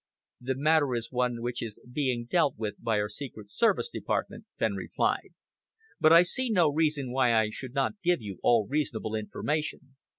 [0.41, 4.73] "The matter is one which is being dealt with by our secret service department," Fenn
[4.73, 5.35] replied,
[5.99, 9.97] "but I see no reason why I should not give you all reasonable information.